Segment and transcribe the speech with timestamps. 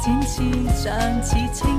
[0.00, 0.40] 展翅，
[0.74, 1.69] 像似青。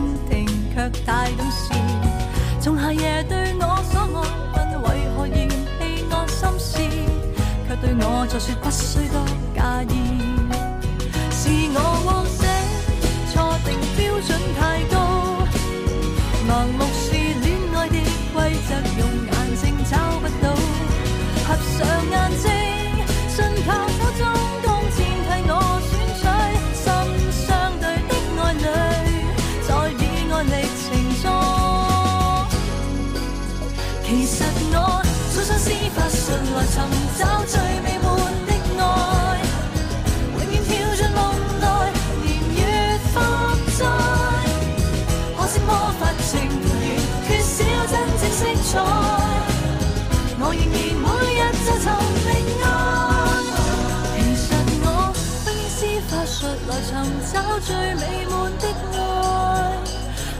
[57.63, 58.67] 最美满的
[58.97, 59.77] 爱，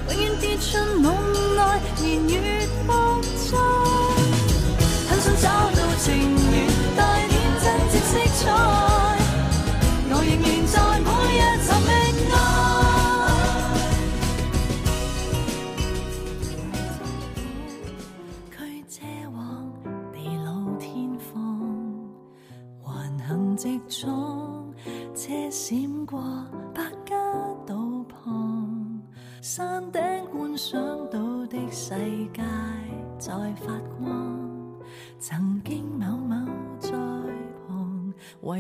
[0.10, 1.14] 永远跌进梦
[1.56, 2.61] 内。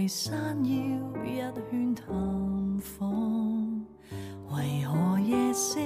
[0.07, 1.37] 山腰一
[1.69, 2.05] 圈探
[2.79, 3.85] 访，
[4.51, 5.79] 为何夜色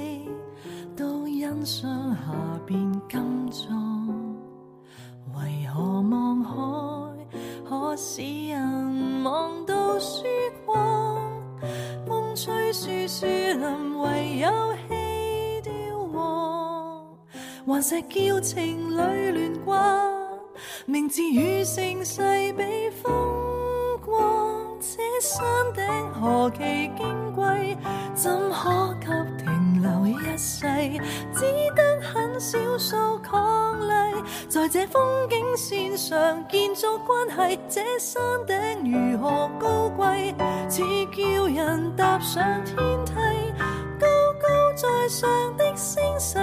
[0.96, 4.34] 都欣赏下边金装？
[5.36, 7.26] 为何望海
[7.68, 10.24] 可使人望到曙
[10.64, 11.20] 光？
[12.06, 17.06] 风吹树树林，唯有稀凋亡。
[17.66, 18.96] 还石叫情侣
[19.32, 20.10] 乱挂，
[20.86, 22.22] 名字与盛世
[22.54, 22.64] 比
[23.02, 23.45] 风。
[24.06, 25.44] 望这山
[25.74, 26.62] 顶何其
[26.96, 27.76] 矜贵，
[28.14, 29.06] 怎可给
[29.42, 30.64] 停留一世？
[31.34, 31.40] 只
[31.74, 37.58] 得很少数伉俪，在这风景线上建筑关系。
[37.68, 40.32] 这山顶如何高贵？
[40.68, 43.12] 似叫人踏上天梯，
[43.98, 44.06] 高
[44.40, 46.38] 高在上的声势，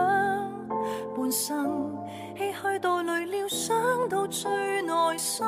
[1.17, 1.89] 半生，
[2.37, 3.79] 唏嘘到累了，想
[4.09, 4.51] 到最
[4.83, 5.47] 内心，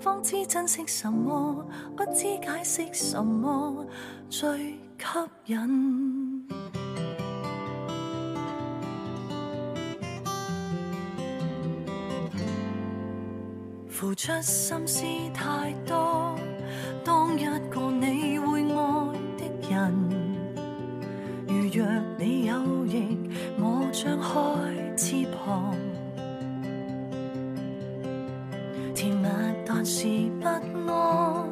[0.00, 1.64] 方知珍惜什么，
[1.96, 3.82] 不知解释什么
[4.28, 6.19] 最吸引。
[14.00, 15.04] 付出心思
[15.34, 16.34] 太多，
[17.04, 20.08] 当一个你会爱的人。
[21.46, 21.86] 如若
[22.16, 23.18] 你有翼，
[23.58, 25.74] 我张开翅膀。
[28.94, 29.28] 甜蜜
[29.66, 30.06] 但是
[30.40, 30.48] 不
[30.90, 31.46] 安，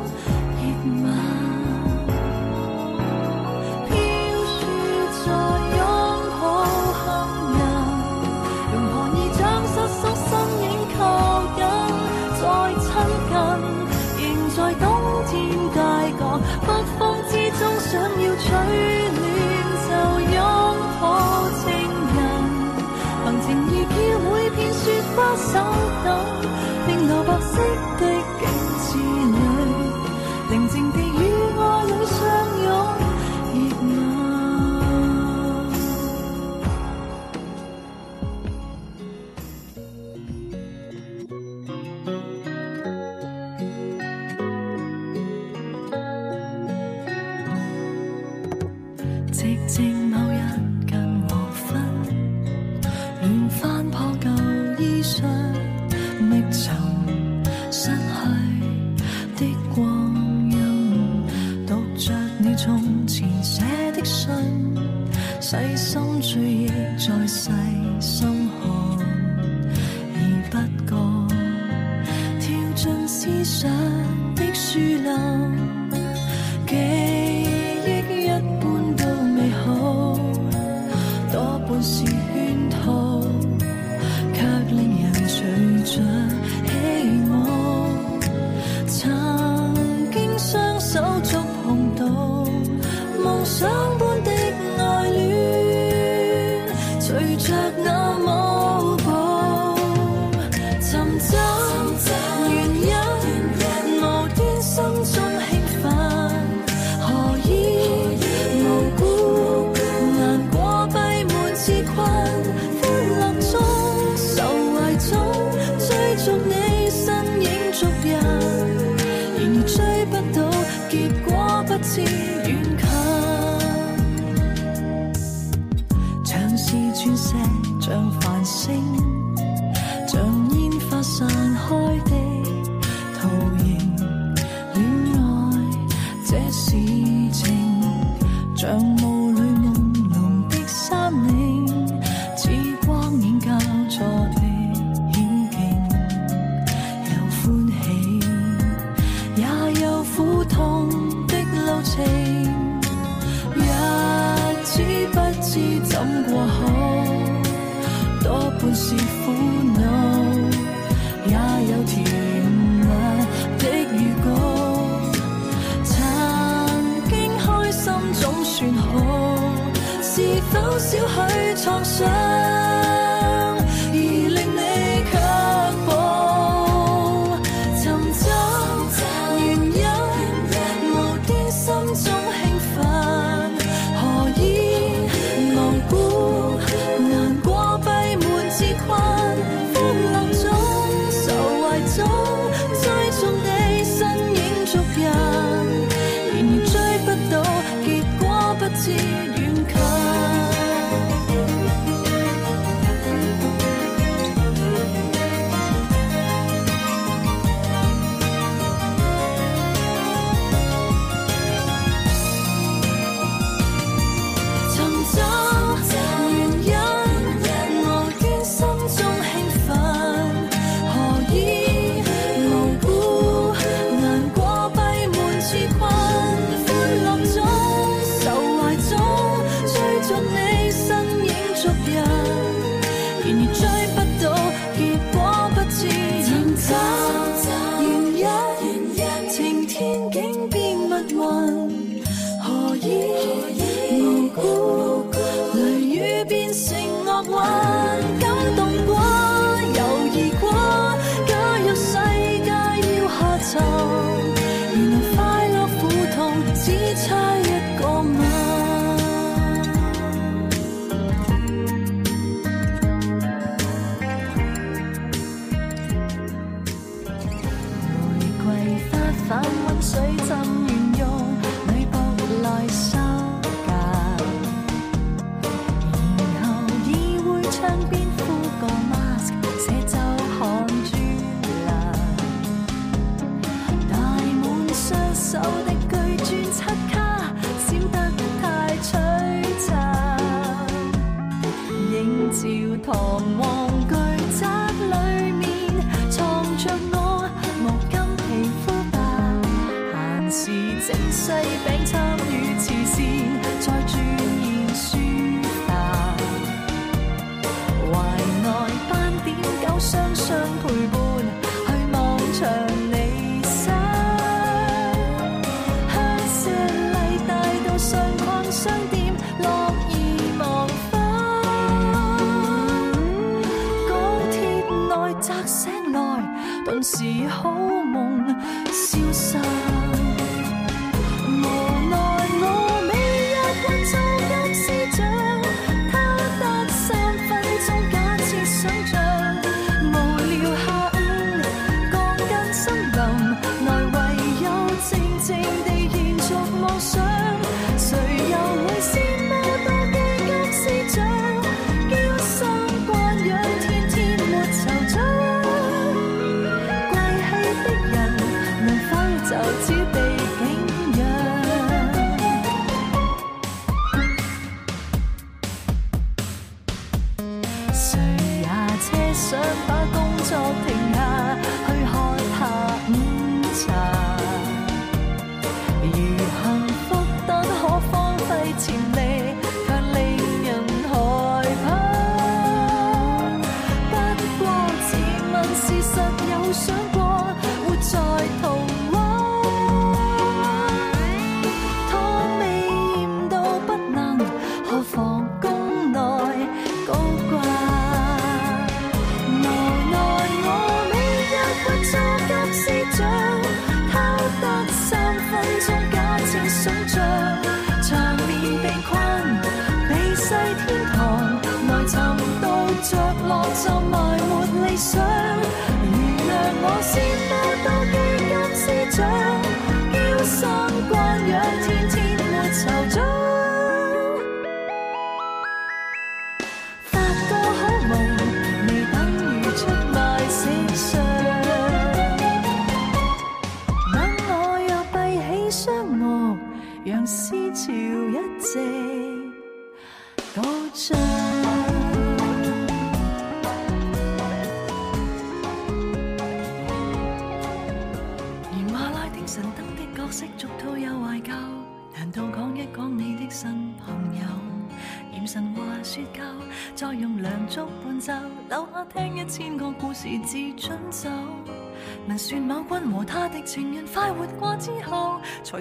[26.86, 27.60] 并萝白色
[28.00, 28.11] 的。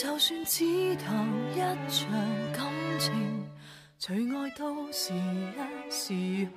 [0.02, 2.12] 就算只谈一场
[2.52, 3.46] 感情，
[4.00, 6.50] 除外都是一时虚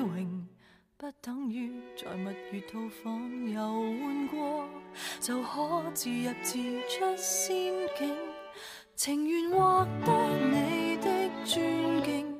[0.00, 0.44] 荣，
[0.96, 4.68] 不等于在蜜月套房游玩过，
[5.20, 6.54] 就可自入自
[6.88, 8.16] 出仙境。
[8.96, 10.12] 情愿获得
[10.50, 12.36] 你的尊敬，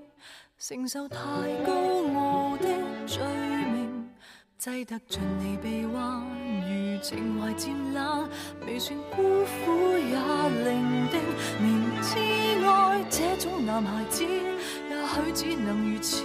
[0.59, 1.19] 承受太
[1.65, 1.73] 高
[2.19, 2.67] 傲的
[3.07, 4.11] 罪名，
[4.59, 6.58] 挤得进你臂弯。
[7.01, 8.29] 情怀渐冷，
[8.67, 11.19] 未算孤苦也伶仃。
[11.61, 12.19] 明知
[12.67, 16.23] 爱这种男孩子，也许只能如此。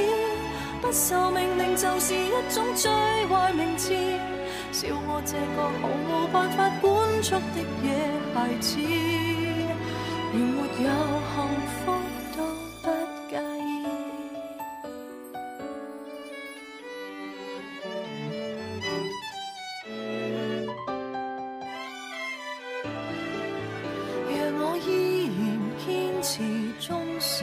[0.80, 2.90] 不受命令就是一种最
[3.26, 3.92] 坏名字。
[4.72, 7.86] 笑我这个毫无办法管束的野
[8.32, 8.78] 孩子，
[10.30, 10.84] 连没有
[11.26, 11.32] 幸
[11.76, 11.78] 福
[12.36, 12.38] 都
[12.80, 12.84] 不
[13.28, 13.32] 介
[13.66, 13.68] 意。
[24.28, 24.88] 若我依
[25.26, 25.38] 然
[25.78, 25.86] 坚
[26.22, 26.30] 持
[26.78, 27.34] 忠诚，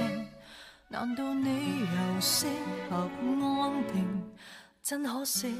[0.87, 1.49] 难道你
[1.81, 2.35] 又适
[2.89, 3.41] 合安
[3.93, 4.05] 定？
[4.81, 5.56] 真可惜。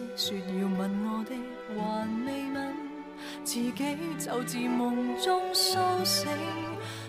[3.48, 3.72] 自己
[4.20, 6.28] 就自梦中苏醒，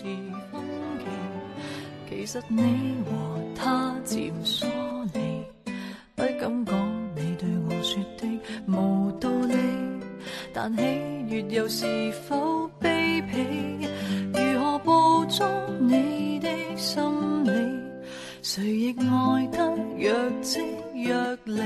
[0.00, 0.04] 是
[0.52, 0.62] 分
[1.00, 1.04] 歧，
[2.08, 4.64] 其实你和他渐疏
[5.12, 5.42] 离，
[6.14, 9.54] 不敢讲你对我说的无道理，
[10.52, 10.82] 但喜
[11.28, 13.88] 悦又是否卑鄙？
[14.54, 15.44] 如何捕捉
[15.80, 17.78] 你的心理？
[18.42, 19.66] 谁亦爱得
[19.98, 20.60] 若即
[20.94, 21.62] 若离，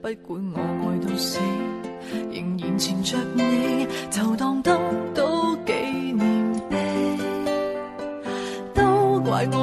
[0.00, 1.38] 不管我爱到死，
[2.32, 5.03] 仍然缠着你，就当得。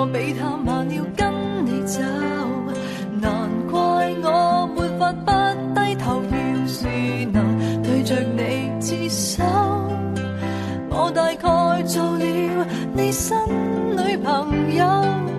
[0.01, 1.31] 我比他慢，要跟
[1.63, 2.01] 你走，
[3.21, 3.37] 难
[3.69, 3.79] 怪
[4.23, 5.31] 我没法不
[5.79, 6.23] 低头。
[6.23, 6.87] 要是
[7.31, 9.43] 能对着你自首，
[10.89, 13.31] 我大概做了你新
[13.95, 15.30] 女朋友。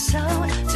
[0.00, 0.69] sound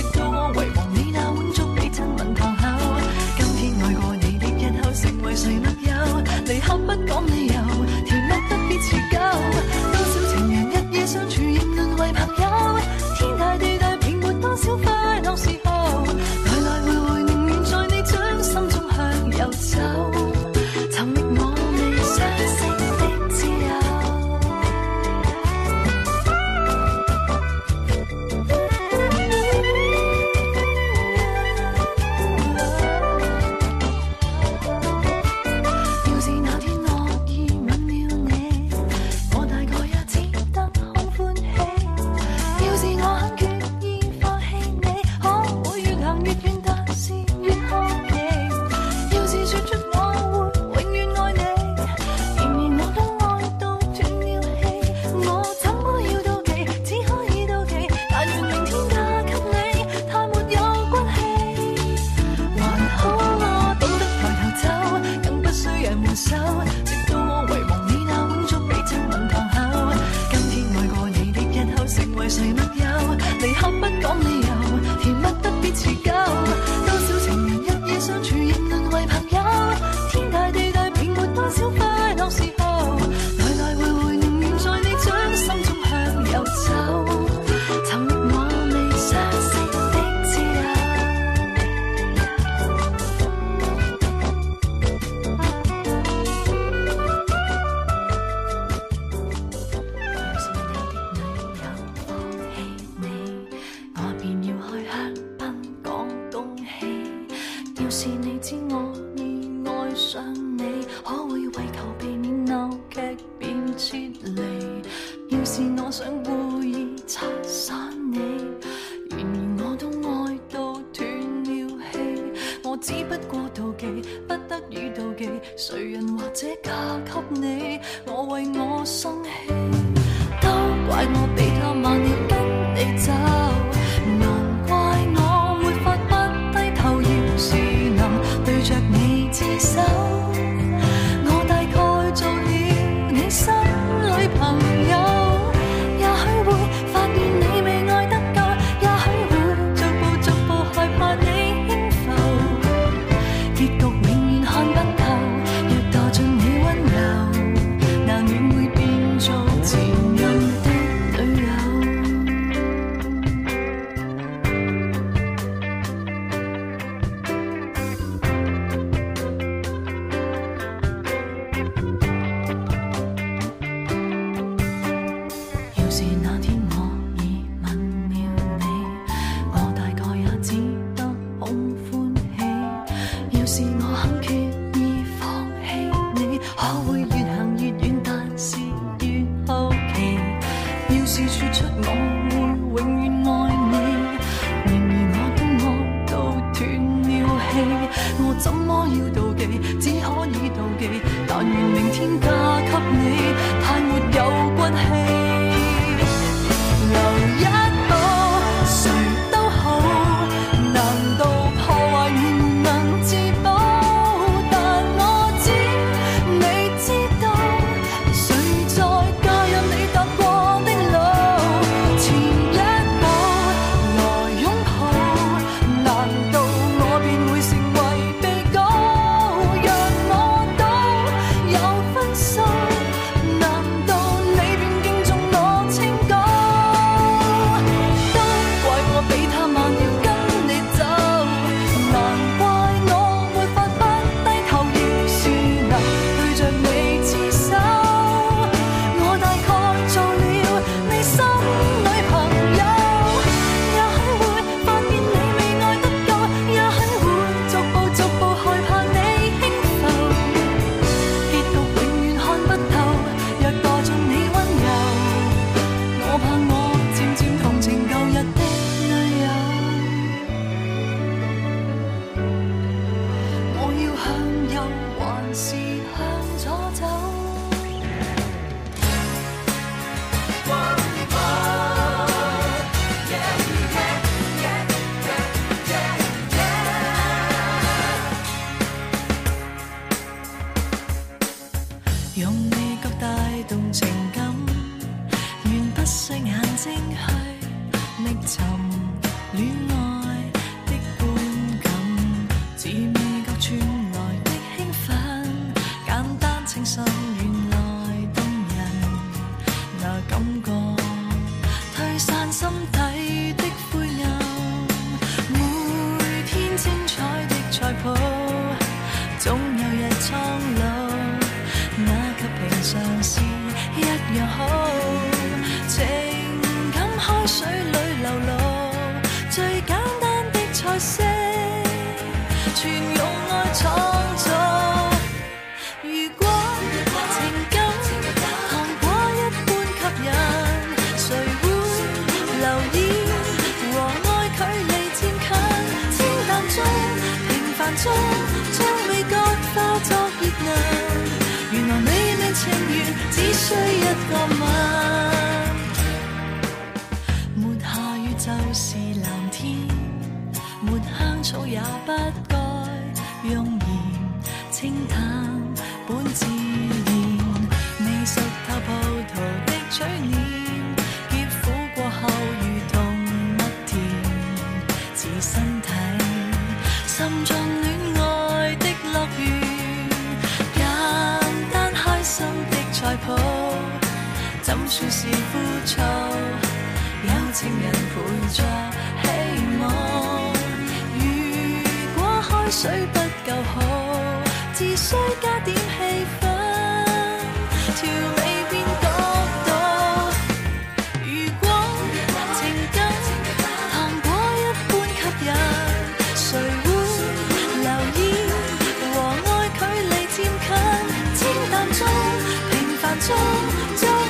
[413.07, 413.15] 将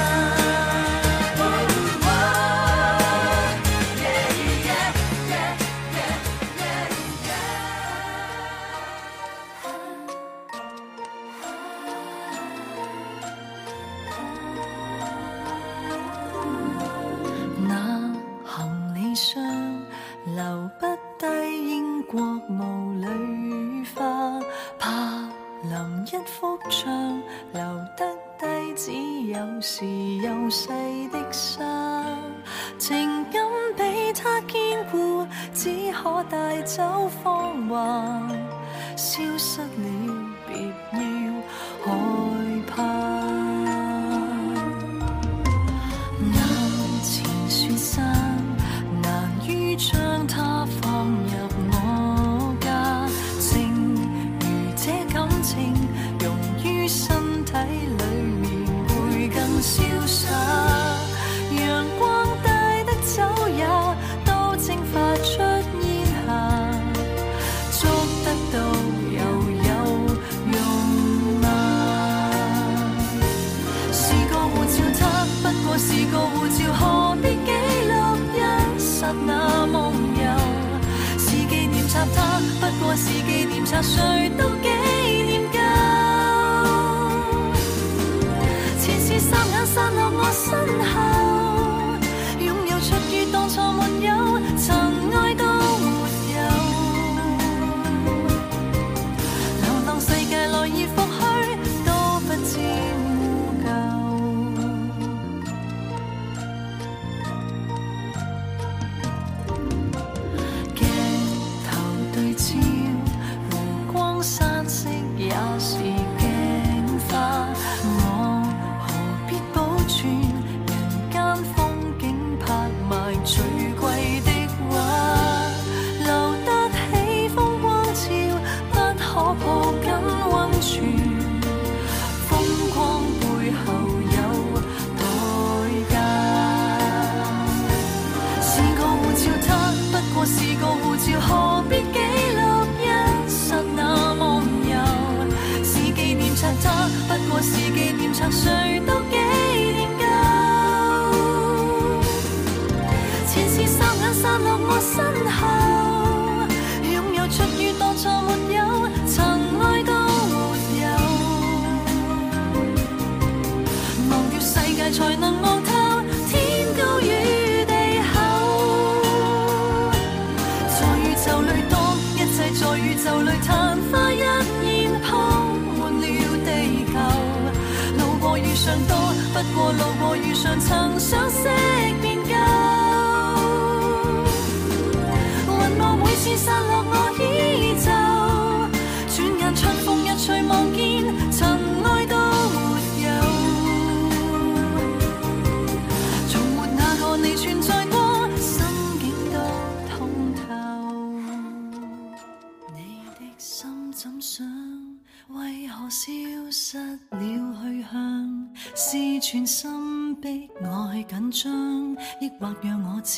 [212.37, 213.17] 或让我知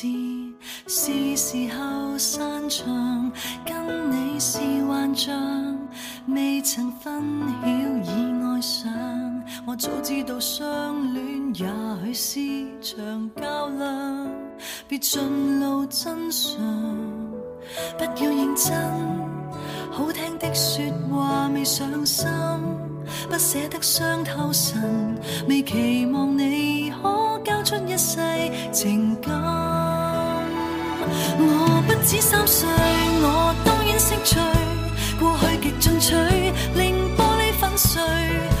[0.86, 3.30] 是时候散场，
[3.66, 5.30] 跟你是幻象，
[6.28, 7.10] 未曾分
[7.62, 8.88] 晓已爱上。
[9.66, 10.64] 我早知道相
[11.12, 11.52] 恋
[12.04, 14.28] 也许是场较量，
[14.88, 16.56] 别尽露真相。
[17.98, 18.72] 不要认真，
[19.90, 22.26] 好听的说话未上心。
[23.28, 24.76] 不舍得伤透神，
[25.48, 28.18] 未期望你可交出一世
[28.72, 29.30] 情感。
[31.38, 34.38] 我不止三岁，我当然识趣，
[35.18, 36.14] 过去极进取，
[36.74, 38.51] 令玻璃粉碎。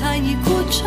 [0.00, 0.86] 太易豁出。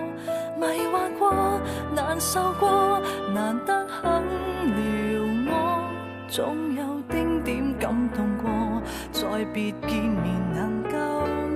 [0.61, 1.59] 迷惑过，
[1.95, 3.01] 难受过，
[3.33, 4.94] 难得很。
[6.35, 8.51] 总有丁点感动过，
[9.13, 10.97] 再别见面能够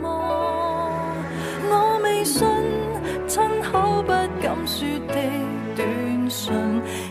[0.01, 1.21] 么？
[1.67, 2.47] 我未信
[3.27, 4.07] 亲口不
[4.41, 5.15] 敢说的
[5.75, 6.53] 短信，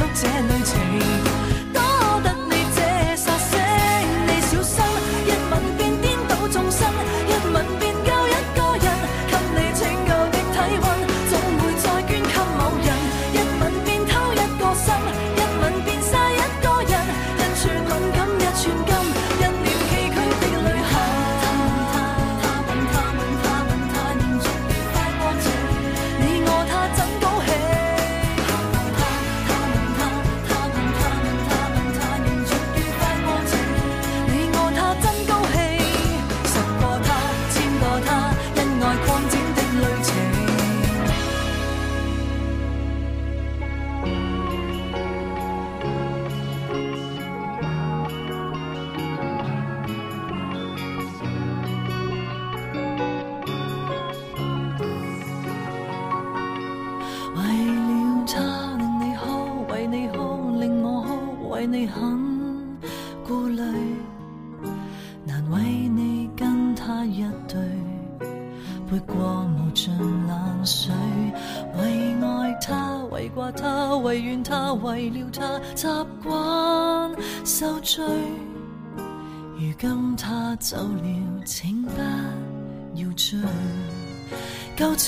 [0.00, 0.59] took ten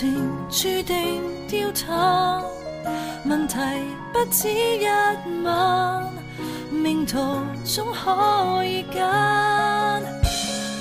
[0.03, 0.17] 情
[0.51, 2.43] 注定凋淡，
[3.25, 3.57] 问题
[4.13, 4.85] 不止一
[5.45, 6.05] 晚，
[6.73, 7.19] 命途
[7.63, 9.01] 总可以拣。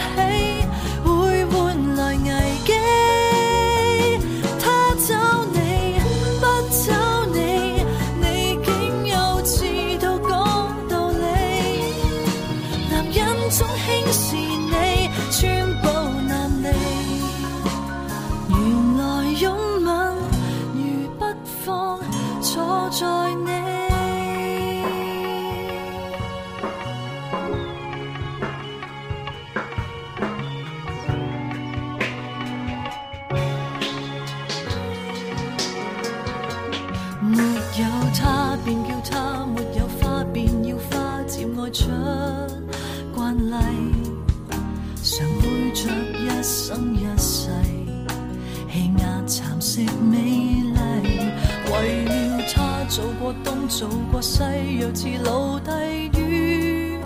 [53.72, 54.43] 做过世，
[54.80, 56.98] 若似奴隶于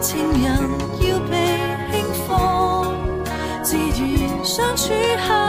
[0.00, 0.70] 情人
[1.00, 1.58] 要被
[1.92, 2.94] 轻放，
[3.64, 5.47] 自然相处下。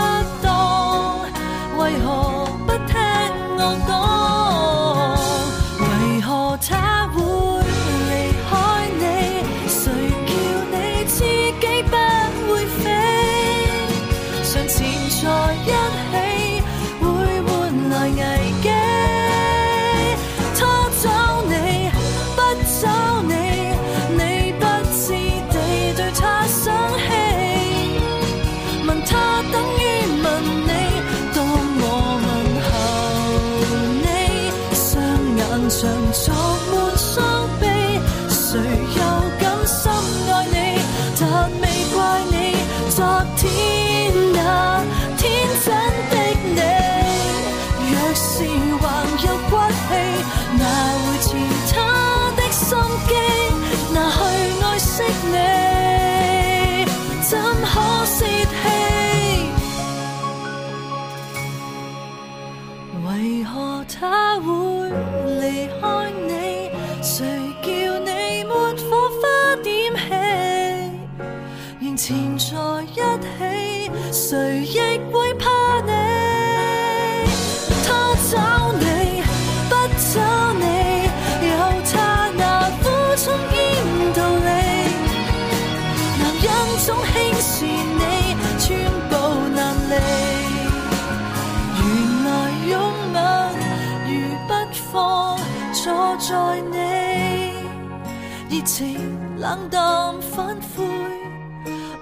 [99.51, 100.85] 冷淡反悔，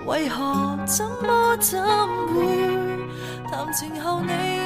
[0.06, 1.82] 为何怎么怎
[2.36, 2.70] 会
[3.50, 4.57] 谈情后你？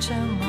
[0.00, 0.47] 沉默。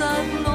[0.00, 0.51] inside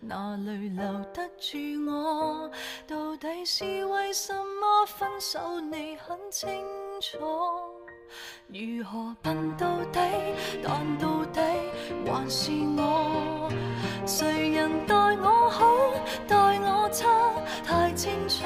[0.01, 0.83] 哪里留
[1.15, 1.57] 得住
[1.89, 2.51] 我？
[2.87, 6.49] 到底是为什么分手你很清
[7.01, 7.19] 楚？
[8.49, 9.99] 如何笨到底，
[10.63, 11.41] 但到底
[12.07, 13.49] 还是我。
[14.07, 15.93] 谁人待我好，
[16.29, 17.07] 待我差
[17.65, 18.45] 太清楚。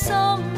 [0.06, 0.55] some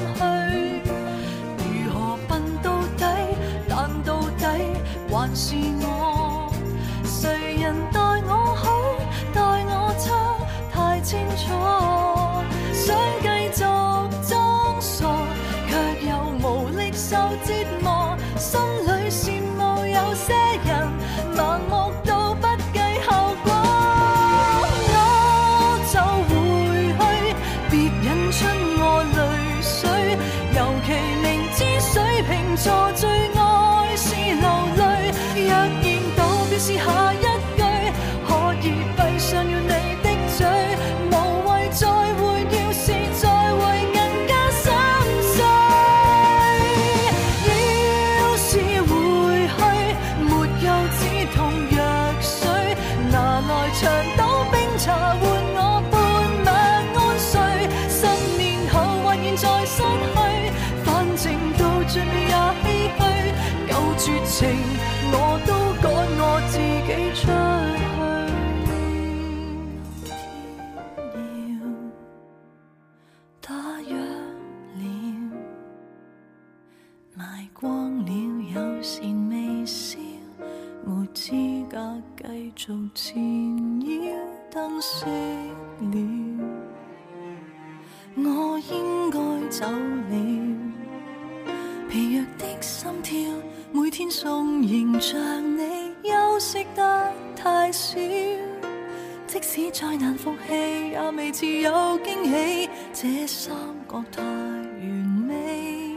[100.47, 103.55] 戏也未似有惊喜，这三
[103.89, 105.93] 角太完美，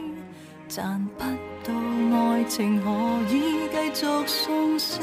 [0.68, 1.24] 赚不
[1.62, 1.72] 到
[2.18, 2.90] 爱情何
[3.30, 5.00] 以继续送死？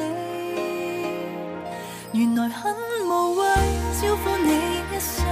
[2.11, 2.75] 原来很
[3.05, 3.45] 无谓，
[4.01, 4.51] 招呼你
[4.93, 5.23] 一世，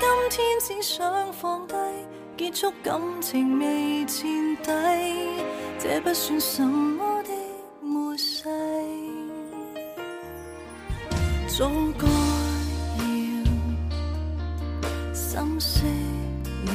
[0.00, 1.74] 今天只想放低，
[2.36, 4.70] 结束感情未见底，
[5.78, 7.30] 这不算什么的
[7.80, 8.44] 末世，
[11.46, 11.66] 早
[11.98, 12.06] 该
[12.98, 13.04] 要
[15.14, 15.84] 心息
[16.66, 16.72] 了，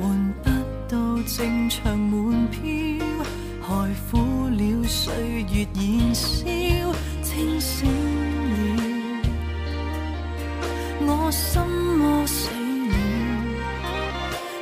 [0.00, 0.50] 换不
[0.88, 0.96] 到
[1.36, 2.66] 正常门票，
[3.62, 4.37] 害苦。
[5.08, 6.44] 岁月燃烧，
[7.22, 7.88] 清醒
[8.52, 9.28] 了，
[11.06, 11.60] 我心
[12.02, 12.94] 窝死了，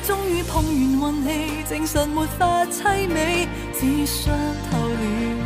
[0.07, 4.29] 终于碰完运气，精神没法凄美，只伤
[4.71, 5.42] 透了。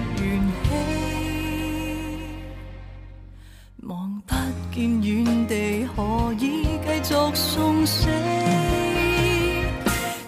[3.89, 4.35] 望不
[4.75, 8.09] 见远地，何以继续送死？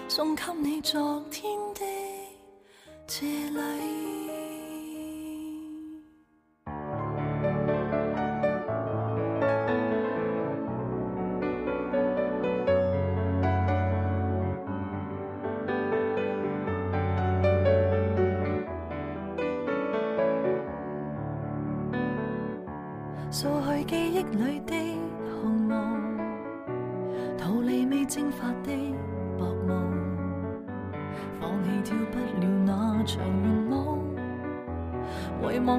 [0.07, 1.83] 送给你昨天的
[3.07, 4.18] 这礼。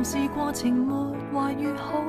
[0.01, 2.03] 往事过程没坏与好，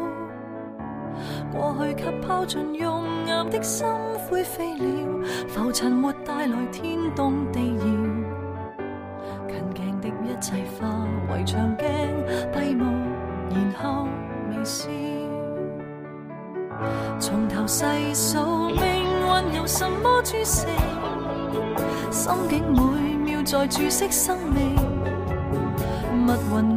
[1.52, 3.86] 过去给抛进熔岩的心
[4.30, 11.86] 灰飞了，浮尘没带来天动地摇，近镜的一切化为长镜
[12.54, 12.86] 闭目，
[13.50, 14.08] 然后
[14.52, 14.88] 微笑。
[17.20, 20.66] 从头细数命运有什么注释，
[22.10, 24.78] 心境每秒在注释生命，
[26.26, 26.71] 密云。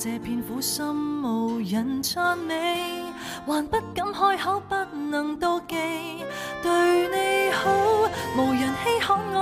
[0.05, 0.85] 这片苦心
[1.23, 3.03] 无人赞美，
[3.47, 4.75] 还不敢开口，不
[5.11, 5.54] 能道。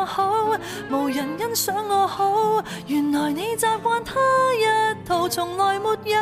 [0.04, 0.30] 好，
[0.90, 4.18] 无人欣賞我好，原來你習慣他
[4.54, 6.18] 一套，從來沒有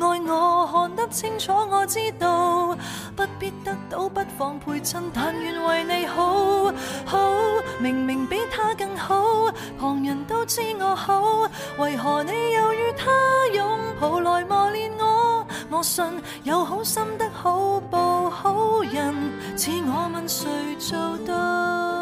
[0.00, 2.76] 愛我看得清楚，我知道
[3.16, 6.72] 不必得到，不妨陪襯，但願為你好。
[7.04, 7.34] 好，
[7.80, 13.10] 明明比他更好，旁人都知我好，為何你又与他
[13.52, 13.66] 拥
[14.00, 15.44] 抱来磨練我？
[15.70, 16.04] 我信
[16.44, 19.14] 有好心得好報，好人
[19.56, 20.46] 似我問誰
[20.78, 20.96] 做
[21.26, 21.97] 到？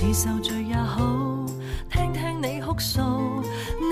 [0.00, 1.02] 是受罪也好，
[1.92, 2.98] 听听你哭诉。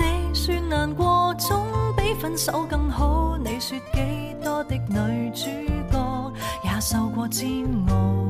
[0.01, 1.67] 你说难过总
[1.97, 3.37] 比分手更好。
[3.37, 5.45] 你说几多的女主
[5.91, 6.33] 角
[6.63, 7.47] 也受过煎
[7.89, 8.25] 熬。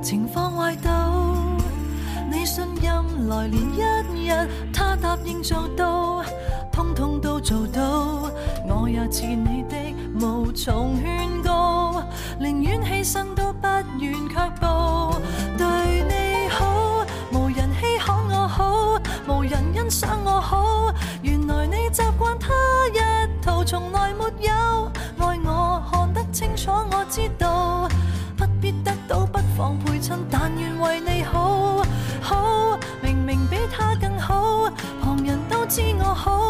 [0.00, 1.12] 情况坏到
[2.30, 4.32] 你信任来年一日，
[4.72, 6.22] 他答应做到，
[6.72, 8.30] 通通都做到。
[8.66, 9.76] 我也似你的
[10.26, 12.02] 无从劝告，
[12.40, 13.26] 宁愿牺牲。
[13.82, 15.20] 不愿却步，
[15.58, 20.94] 对你好，无人稀罕我好，无人欣赏我好。
[21.22, 22.52] 原来你习惯他
[22.92, 27.88] 一套，从来没有爱我看得清楚，我知道
[28.36, 31.84] 不必得到，不妨陪衬，但愿为你好。
[32.20, 34.70] 好，明明比他更好，
[35.02, 36.40] 旁人都知我好，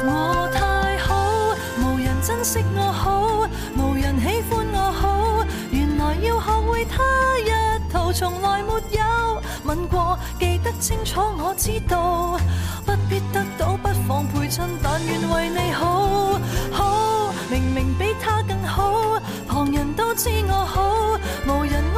[0.05, 9.08] 我太好，无人珍惜我好，无人喜欢我好，原来要学会他一套，从来没有。
[10.71, 12.37] 不清楚，我知道，
[12.85, 16.39] 不必得到，不妨陪衬，但愿为你好，
[16.71, 21.88] 好明明比他更好，旁人都知我好，无人。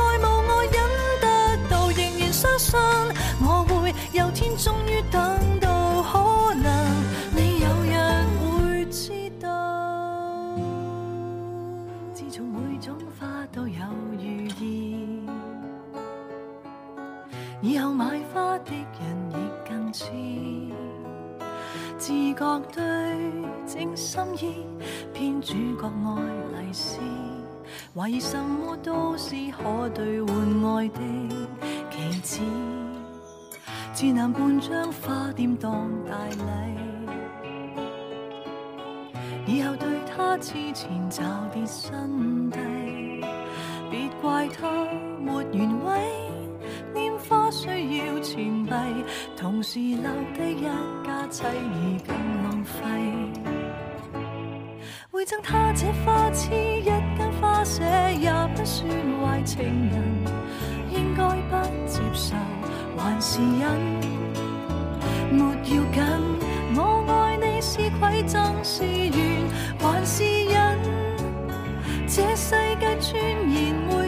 [22.41, 22.83] 各对
[23.67, 24.65] 正心意，
[25.13, 26.97] 偏主角爱丽丝
[27.95, 30.35] 怀疑什么都是可兑换
[30.75, 30.99] 爱的
[31.91, 32.41] 棋子，
[33.93, 37.13] 自男半张花店当大礼，
[39.45, 41.21] 以后对他痴缠找
[41.53, 42.57] 别新地，
[43.91, 44.67] 别怪他
[45.19, 46.30] 没原委。
[46.93, 48.71] 拈花需要钱币，
[49.37, 50.65] 同时留低一
[51.05, 53.39] 家妻儿更浪费。
[55.09, 56.85] 会赠他这花痴一
[57.17, 57.83] 根花舍，
[58.19, 58.85] 也不算
[59.23, 60.25] 坏情人，
[60.93, 62.35] 应该不接受，
[62.97, 64.11] 还是忍？
[65.31, 66.39] 没要紧，
[66.75, 69.47] 我爱你是馈赠是缘，
[69.79, 70.77] 还是忍？
[72.07, 73.21] 这世界尊
[73.53, 74.00] 严。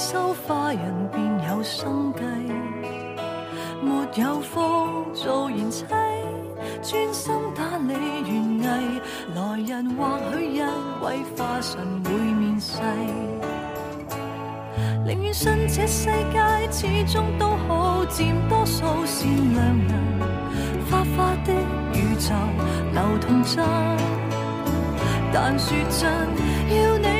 [0.00, 0.80] 修花人
[1.12, 2.22] 便有心计，
[3.82, 5.84] 没有福做贤妻，
[6.82, 9.00] 专心打理园艺，
[9.34, 12.78] 来日或许一位花神会面世。
[15.06, 20.22] 宁愿信这世界始终都好，占多数善良人，
[20.90, 21.52] 花花的
[21.92, 22.32] 宇宙
[22.94, 23.62] 流通真，
[25.30, 27.19] 但说真要你。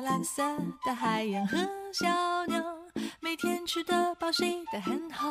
[0.00, 0.42] 蓝色
[0.84, 1.56] 的海洋和
[1.92, 2.06] 小
[2.46, 2.62] 鸟，
[3.20, 5.30] 每天吃得饱，睡得很好。